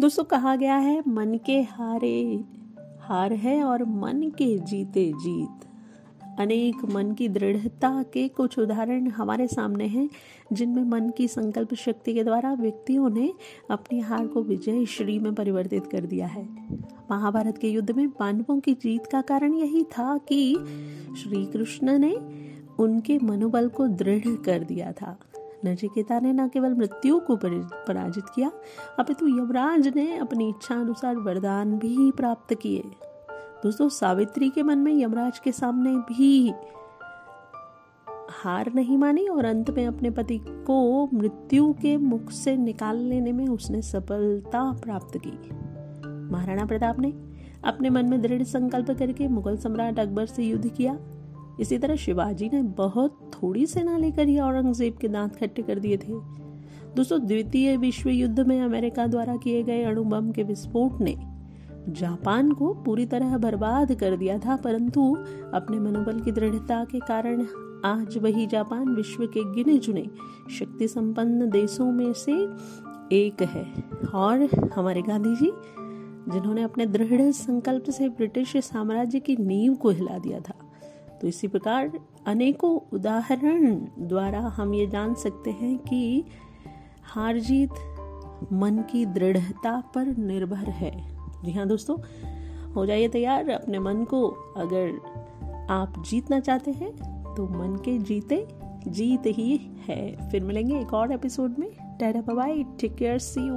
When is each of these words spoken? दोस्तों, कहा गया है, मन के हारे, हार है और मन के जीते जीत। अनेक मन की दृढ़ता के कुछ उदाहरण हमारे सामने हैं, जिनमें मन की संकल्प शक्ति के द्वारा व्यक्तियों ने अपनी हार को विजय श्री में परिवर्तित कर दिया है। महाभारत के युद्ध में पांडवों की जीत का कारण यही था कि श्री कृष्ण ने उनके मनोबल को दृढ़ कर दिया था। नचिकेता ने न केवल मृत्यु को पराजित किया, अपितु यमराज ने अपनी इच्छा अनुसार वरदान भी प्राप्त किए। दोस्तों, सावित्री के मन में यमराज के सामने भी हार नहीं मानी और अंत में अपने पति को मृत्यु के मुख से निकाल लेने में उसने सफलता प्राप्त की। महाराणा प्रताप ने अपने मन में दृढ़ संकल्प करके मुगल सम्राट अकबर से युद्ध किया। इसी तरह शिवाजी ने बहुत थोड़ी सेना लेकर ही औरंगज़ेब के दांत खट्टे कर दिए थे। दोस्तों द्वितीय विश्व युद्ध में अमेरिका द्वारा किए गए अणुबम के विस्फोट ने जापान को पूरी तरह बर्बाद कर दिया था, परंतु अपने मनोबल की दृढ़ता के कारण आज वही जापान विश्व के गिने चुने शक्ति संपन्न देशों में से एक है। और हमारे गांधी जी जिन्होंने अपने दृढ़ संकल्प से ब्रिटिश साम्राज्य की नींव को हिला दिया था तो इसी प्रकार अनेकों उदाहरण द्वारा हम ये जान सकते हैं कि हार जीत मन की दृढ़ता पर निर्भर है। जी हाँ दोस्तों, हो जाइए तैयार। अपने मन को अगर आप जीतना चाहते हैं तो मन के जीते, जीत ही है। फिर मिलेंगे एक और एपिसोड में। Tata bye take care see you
दोस्तों, 0.00 0.24
कहा 0.24 0.56
गया 0.56 0.76
है, 0.76 1.02
मन 1.08 1.38
के 1.46 1.62
हारे, 1.62 2.44
हार 3.00 3.32
है 3.32 3.64
और 3.64 3.84
मन 3.84 4.32
के 4.38 4.58
जीते 4.58 5.12
जीत। 5.16 5.60
अनेक 6.40 6.84
मन 6.84 7.12
की 7.12 7.28
दृढ़ता 7.28 8.02
के 8.02 8.28
कुछ 8.28 8.58
उदाहरण 8.58 9.08
हमारे 9.08 9.46
सामने 9.46 9.84
हैं, 9.84 10.10
जिनमें 10.52 10.82
मन 10.82 11.10
की 11.10 11.28
संकल्प 11.28 11.74
शक्ति 11.74 12.14
के 12.14 12.24
द्वारा 12.24 12.52
व्यक्तियों 12.54 13.10
ने 13.10 13.34
अपनी 13.70 14.00
हार 14.00 14.26
को 14.26 14.42
विजय 14.42 14.84
श्री 14.86 15.18
में 15.18 15.34
परिवर्तित 15.34 15.86
कर 15.86 16.00
दिया 16.00 16.26
है। 16.26 16.48
महाभारत 17.10 17.58
के 17.58 17.68
युद्ध 17.68 17.90
में 17.90 18.10
पांडवों 18.10 18.60
की 18.60 18.74
जीत 18.74 19.06
का 19.06 19.20
कारण 19.20 19.54
यही 19.54 19.84
था 19.84 20.18
कि 20.18 20.54
श्री 21.22 21.46
कृष्ण 21.46 21.98
ने 21.98 22.16
उनके 22.78 23.18
मनोबल 23.18 23.68
को 23.68 23.86
दृढ़ 23.86 24.36
कर 24.44 24.64
दिया 24.64 24.92
था। 24.92 25.18
नचिकेता 25.64 26.18
ने 26.20 26.32
न 26.32 26.48
केवल 26.48 26.74
मृत्यु 26.74 27.18
को 27.18 27.36
पराजित 27.36 28.24
किया, 28.34 28.50
अपितु 28.98 29.28
यमराज 29.28 29.88
ने 29.88 30.16
अपनी 30.16 30.48
इच्छा 30.48 30.74
अनुसार 30.74 31.16
वरदान 31.16 31.78
भी 31.78 32.10
प्राप्त 32.10 32.54
किए। 32.54 32.82
दोस्तों, 33.62 33.88
सावित्री 33.88 34.48
के 34.50 34.62
मन 34.62 34.78
में 34.78 34.92
यमराज 34.92 35.38
के 35.38 35.52
सामने 35.52 35.96
भी 36.08 36.52
हार 38.30 38.70
नहीं 38.74 38.96
मानी 38.98 39.26
और 39.26 39.44
अंत 39.44 39.70
में 39.70 39.86
अपने 39.86 40.10
पति 40.10 40.38
को 40.66 41.08
मृत्यु 41.14 41.72
के 41.72 41.96
मुख 41.96 42.30
से 42.30 42.56
निकाल 42.56 42.96
लेने 42.98 43.32
में 43.32 43.46
उसने 43.48 43.82
सफलता 43.82 44.62
प्राप्त 44.72 45.18
की। 45.26 45.38
महाराणा 46.32 46.64
प्रताप 46.64 46.98
ने 46.98 47.12
अपने 47.64 47.90
मन 47.90 48.06
में 48.06 48.20
दृढ़ 48.22 48.42
संकल्प 48.42 48.90
करके 48.90 49.28
मुगल 49.28 49.56
सम्राट 49.56 49.98
अकबर 49.98 50.26
से 50.26 50.44
युद्ध 50.44 50.68
किया। 50.68 50.98
इसी 51.60 51.78
तरह 51.78 51.96
शिवाजी 51.96 52.48
ने 52.48 52.62
बहुत 52.78 53.18
थोड़ी 53.34 53.66
सेना 53.66 53.96
लेकर 53.98 54.26
ही 54.28 54.38
औरंगज़ेब 54.38 54.96
के 54.96 55.08
दांत 55.08 55.36
खट्टे 55.36 55.62
कर 55.62 55.78
दिए 55.78 55.96
थे। 55.96 56.12
दोस्तों 56.96 57.20
द्वितीय 57.26 57.76
विश्व 57.76 58.08
युद्ध 58.10 58.40
में 58.40 58.60
अमेरिका 58.60 59.06
द्वारा 59.06 59.36
किए 59.36 59.62
गए 59.62 59.82
अणुबम 59.82 60.30
के 60.32 60.42
विस्फोट 60.42 61.00
ने 61.00 61.16
जापान 61.90 62.52
को 62.52 62.72
पूरी 62.74 63.06
तरह 63.06 63.36
बर्बाद 63.38 63.94
कर 63.94 64.16
दिया 64.16 64.38
था, 64.38 64.56
परंतु 64.56 65.16
अपने 65.54 65.78
मनोबल 65.80 66.20
की 66.20 66.32
दृढ़ता 66.32 66.84
के 66.84 66.98
कारण 67.00 67.46
आज 67.84 68.16
वही 68.18 68.46
जापान 68.46 68.94
विश्व 68.94 69.26
के 69.26 69.42
गिने 69.54 69.78
चुने 69.78 70.04
शक्ति 70.50 70.88
संपन्न 70.88 71.50
देशों 71.50 71.90
में 71.92 72.12
से 72.14 72.32
एक 73.12 73.42
है। 73.44 73.64
और 74.14 74.48
हमारे 74.74 75.02
गांधी 75.02 75.34
जी 75.36 75.50
जिन्होंने 76.32 76.62
अपने 76.62 76.86
दृढ़ 76.86 77.30
संकल्प 77.32 77.90
से 77.90 78.08
ब्रिटिश 78.08 78.56
साम्राज्य 78.56 79.20
की 79.20 79.36
नींव 79.36 79.74
को 79.74 79.90
हिला 79.90 80.18
दिया 80.18 80.40
था 80.40 80.54
तो 81.20 81.28
इसी 81.28 81.48
प्रकार 81.48 81.92
अनेकों 82.26 82.78
उदाहरण 82.92 83.74
द्वारा 83.98 84.40
हम 84.40 84.74
ये 84.74 84.86
जान 84.86 85.14
सकते 85.14 85.50
हैं 85.50 85.78
कि 85.78 86.24
हार 87.02 87.38
जीत 87.38 87.70
मन 88.52 88.84
की 88.90 89.06
दृढ़ता 89.06 89.80
पर 89.94 90.16
निर्भर 90.16 90.70
है। 90.70 90.92
जी 91.44 91.52
हाँ 91.52 91.66
दोस्तों, 91.66 91.98
हो 92.72 92.86
जाइए 92.86 93.08
तैयार। 93.08 93.48
अपने 93.48 93.78
मन 93.78 94.04
को 94.04 94.28
अगर 94.56 94.88
आप 95.70 96.02
जीतना 96.10 96.40
चाहते 96.40 96.70
हैं 96.70 96.92
तो 97.34 97.48
मन 97.48 97.76
के 97.76 97.98
जीते, 97.98 98.46
जीत 98.86 99.22
ही 99.26 99.56
है। 99.88 100.30
फिर 100.30 100.44
मिलेंगे 100.44 100.80
एक 100.80 100.94
और 100.94 101.12
एपिसोड 101.12 101.54
में। 101.58 101.70
Tata 102.00 102.34
bye 102.34 102.62
take 102.80 102.94
care 102.94 103.18
see 103.18 103.40
you 103.40 103.54